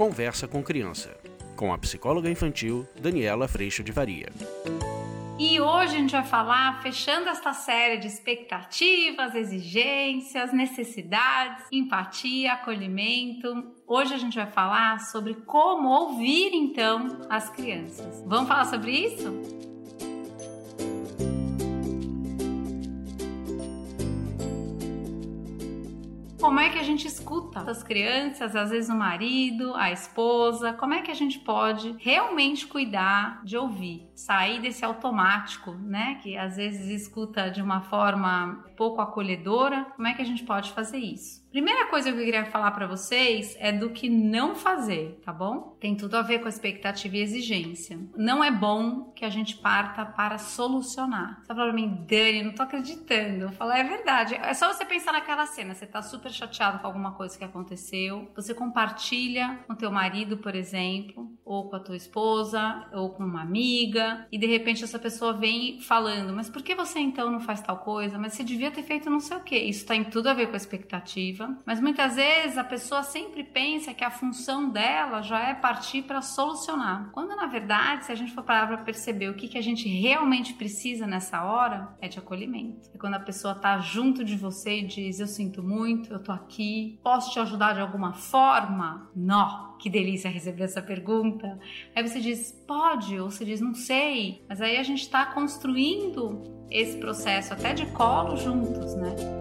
[0.00, 1.14] Conversa com Criança,
[1.54, 4.30] com a psicóloga infantil Daniela Freixo de Varia.
[5.38, 13.74] E hoje a gente vai falar, fechando esta série de expectativas, exigências, necessidades, empatia, acolhimento.
[13.86, 18.24] Hoje a gente vai falar sobre como ouvir então as crianças.
[18.26, 19.60] Vamos falar sobre isso?
[26.50, 30.72] Como é que a gente escuta as crianças, às vezes o marido, a esposa?
[30.72, 34.10] Como é que a gente pode realmente cuidar de ouvir?
[34.16, 36.18] Sair desse automático, né?
[36.20, 39.84] Que às vezes escuta de uma forma pouco acolhedora.
[39.94, 41.40] Como é que a gente pode fazer isso?
[41.50, 45.76] Primeira coisa que eu queria falar para vocês é do que não fazer, tá bom?
[45.80, 47.98] Tem tudo a ver com expectativa e exigência.
[48.16, 51.40] Não é bom que a gente parta para solucionar.
[51.40, 53.46] Você fala pra mim, Dani, não tô acreditando.
[53.46, 54.36] Eu falo, é verdade.
[54.36, 55.74] É só você pensar naquela cena.
[55.74, 58.30] Você tá super chateado com alguma coisa que aconteceu.
[58.36, 63.42] Você compartilha com teu marido, por exemplo, ou com a tua esposa, ou com uma
[63.42, 67.60] amiga, e de repente essa pessoa vem falando, mas por que você então não faz
[67.60, 68.18] tal coisa?
[68.18, 69.58] Mas você devia ter feito não sei o quê.
[69.58, 71.10] Isso tem tudo a ver com a expectativa
[71.66, 76.22] mas muitas vezes a pessoa sempre pensa que a função dela já é partir para
[76.22, 77.10] solucionar.
[77.12, 79.88] Quando na verdade, se a gente for parar para perceber o que, que a gente
[79.88, 82.90] realmente precisa nessa hora, é de acolhimento.
[82.94, 86.32] É quando a pessoa tá junto de você e diz: Eu sinto muito, eu tô
[86.32, 89.10] aqui, posso te ajudar de alguma forma?
[89.14, 89.69] Não.
[89.80, 91.58] Que delícia receber essa pergunta.
[91.96, 94.42] Aí você diz, pode, ou você diz, não sei.
[94.46, 99.39] Mas aí a gente está construindo esse processo até de colo juntos, né?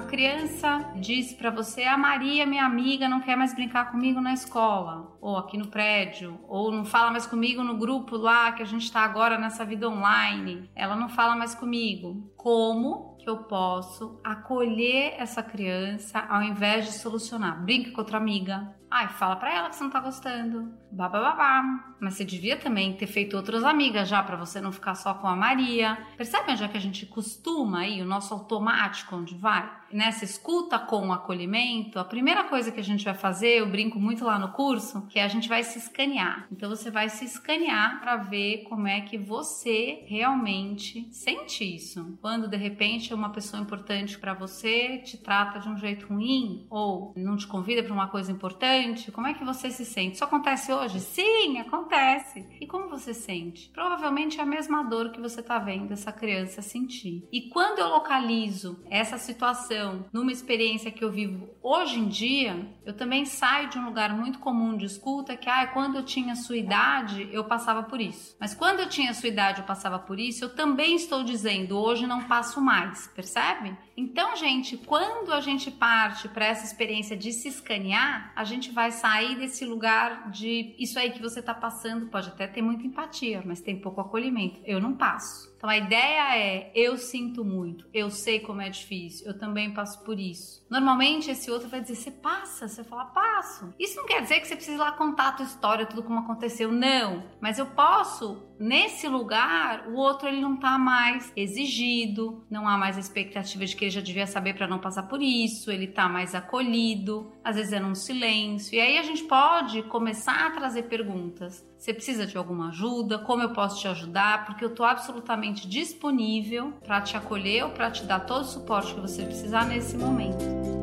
[0.00, 4.32] A criança diz para você: "A Maria, minha amiga, não quer mais brincar comigo na
[4.32, 8.66] escola, ou aqui no prédio, ou não fala mais comigo no grupo lá que a
[8.66, 10.70] gente está agora nessa vida online.
[10.74, 12.32] Ela não fala mais comigo.
[12.36, 17.62] Como que eu posso acolher essa criança ao invés de solucionar?
[17.62, 20.72] Brinca com outra amiga, Ai, fala pra ela que você não tá gostando.
[20.90, 21.94] Babá.
[22.00, 25.28] Mas você devia também ter feito outras amigas já para você não ficar só com
[25.28, 25.96] a Maria.
[26.16, 29.70] Percebe onde é que a gente costuma aí, o nosso automático onde vai?
[29.92, 34.00] Nessa escuta com o acolhimento, a primeira coisa que a gente vai fazer, eu brinco
[34.00, 36.48] muito lá no curso, que é a gente vai se escanear.
[36.50, 42.18] Então você vai se escanear para ver como é que você realmente sente isso.
[42.20, 47.12] Quando de repente uma pessoa importante para você te trata de um jeito ruim ou
[47.16, 50.14] não te convida para uma coisa importante, como é que você se sente?
[50.14, 51.00] Isso acontece hoje?
[51.00, 52.46] Sim, acontece.
[52.60, 53.70] E como você sente?
[53.70, 57.28] Provavelmente é a mesma dor que você está vendo essa criança sentir.
[57.32, 62.96] E quando eu localizo essa situação numa experiência que eu vivo hoje em dia, eu
[62.96, 66.56] também saio de um lugar muito comum de escuta que, ah, quando eu tinha sua
[66.56, 68.36] idade, eu passava por isso.
[68.40, 72.06] Mas quando eu tinha sua idade, eu passava por isso, eu também estou dizendo, hoje
[72.06, 73.76] não passo mais, percebe?
[74.00, 78.90] Então, gente, quando a gente parte para essa experiência de se escanear, a gente vai
[78.90, 82.06] sair desse lugar de isso aí que você está passando.
[82.06, 84.58] Pode até ter muita empatia, mas tem pouco acolhimento.
[84.64, 85.50] Eu não passo.
[85.60, 90.02] Então a ideia é: eu sinto muito, eu sei como é difícil, eu também passo
[90.02, 90.64] por isso.
[90.70, 93.74] Normalmente esse outro vai dizer: você passa, você fala, passo.
[93.78, 96.20] Isso não quer dizer que você precisa ir lá contar a tua história, tudo como
[96.20, 97.24] aconteceu, não.
[97.42, 102.96] Mas eu posso, nesse lugar, o outro ele não tá mais exigido, não há mais
[102.96, 107.32] expectativa de que já devia saber para não passar por isso, ele tá mais acolhido,
[107.44, 108.74] às vezes é num silêncio.
[108.76, 111.64] E aí a gente pode começar a trazer perguntas.
[111.76, 113.18] Você precisa de alguma ajuda?
[113.18, 114.44] Como eu posso te ajudar?
[114.44, 118.94] Porque eu tô absolutamente disponível para te acolher ou para te dar todo o suporte
[118.94, 120.79] que você precisar nesse momento.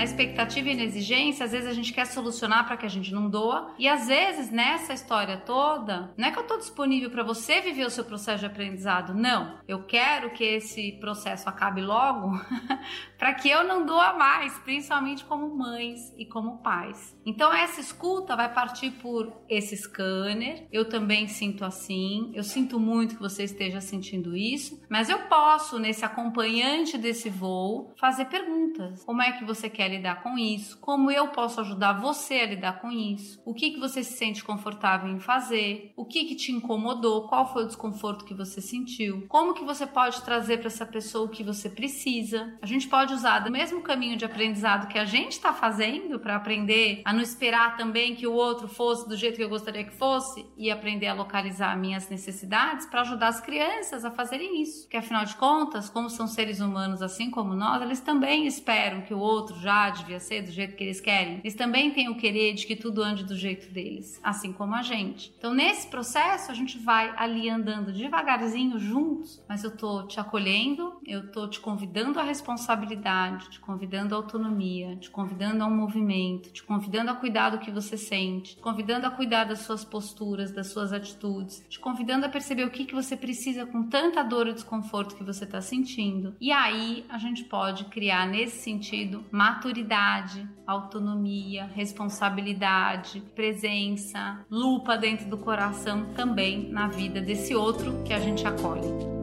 [0.00, 3.12] Na expectativa e na exigência, às vezes a gente quer solucionar para que a gente
[3.12, 3.74] não doa.
[3.78, 7.84] E às vezes nessa história toda, não é que eu estou disponível para você viver
[7.84, 9.58] o seu processo de aprendizado, não.
[9.68, 12.30] Eu quero que esse processo acabe logo
[13.18, 17.14] para que eu não doa mais, principalmente como mães e como pais.
[17.26, 20.66] Então essa escuta vai partir por esse scanner.
[20.72, 22.32] Eu também sinto assim.
[22.34, 27.92] Eu sinto muito que você esteja sentindo isso, mas eu posso nesse acompanhante desse voo
[28.00, 29.04] fazer perguntas.
[29.04, 32.80] Como é que você quer lidar com isso, como eu posso ajudar você a lidar
[32.80, 36.52] com isso, o que, que você se sente confortável em fazer, o que, que te
[36.52, 40.86] incomodou, qual foi o desconforto que você sentiu, como que você pode trazer para essa
[40.86, 42.58] pessoa o que você precisa.
[42.62, 46.36] A gente pode usar do mesmo caminho de aprendizado que a gente está fazendo para
[46.36, 49.94] aprender a não esperar também que o outro fosse do jeito que eu gostaria que
[49.94, 54.88] fosse e aprender a localizar minhas necessidades para ajudar as crianças a fazerem isso.
[54.88, 59.14] Que afinal de contas, como são seres humanos assim como nós, eles também esperam que
[59.14, 62.16] o outro já lá devia ser do jeito que eles querem, eles também têm o
[62.16, 65.32] querer de que tudo ande do jeito deles, assim como a gente.
[65.38, 70.99] Então, nesse processo, a gente vai ali andando devagarzinho juntos, mas eu tô te acolhendo,
[71.10, 76.52] eu tô te convidando à responsabilidade, te convidando à autonomia, te convidando a um movimento,
[76.52, 80.52] te convidando a cuidar do que você sente, te convidando a cuidar das suas posturas,
[80.52, 84.46] das suas atitudes, te convidando a perceber o que, que você precisa com tanta dor
[84.46, 86.34] e desconforto que você está sentindo.
[86.40, 95.38] E aí a gente pode criar nesse sentido maturidade, autonomia, responsabilidade, presença, lupa dentro do
[95.38, 99.19] coração também na vida desse outro que a gente acolhe.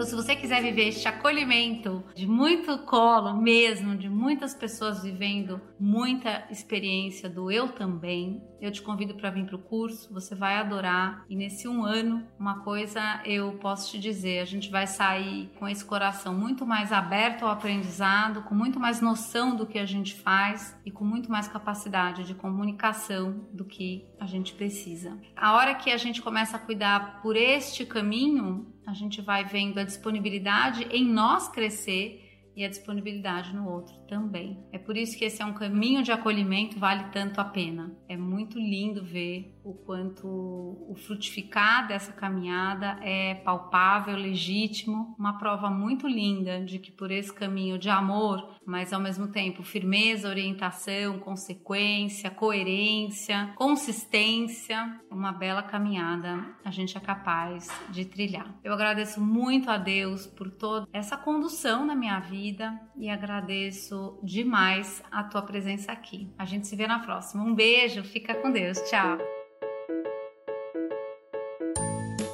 [0.00, 5.60] Então, se você quiser viver este acolhimento de muito colo mesmo, de muitas pessoas vivendo
[5.78, 10.56] muita experiência do eu também, eu te convido para vir para o curso, você vai
[10.56, 11.24] adorar.
[11.28, 15.68] E nesse um ano, uma coisa eu posso te dizer: a gente vai sair com
[15.68, 20.14] esse coração muito mais aberto ao aprendizado, com muito mais noção do que a gente
[20.14, 25.18] faz e com muito mais capacidade de comunicação do que a gente precisa.
[25.34, 29.78] A hora que a gente começa a cuidar por este caminho, a gente vai vendo
[29.78, 32.29] a disponibilidade em nós crescer
[32.60, 34.62] e a disponibilidade no outro também.
[34.70, 37.96] É por isso que esse é um caminho de acolhimento vale tanto a pena.
[38.06, 45.70] É muito lindo ver o quanto o frutificar dessa caminhada é palpável, legítimo, uma prova
[45.70, 51.18] muito linda de que por esse caminho de amor, mas ao mesmo tempo firmeza, orientação,
[51.18, 58.54] consequência, coerência, consistência, uma bela caminhada a gente é capaz de trilhar.
[58.62, 62.18] Eu agradeço muito a Deus por toda essa condução na minha
[62.50, 66.28] vida e agradeço demais a tua presença aqui.
[66.38, 67.42] A gente se vê na próxima.
[67.42, 68.78] Um beijo, fica com Deus.
[68.82, 69.16] Tchau.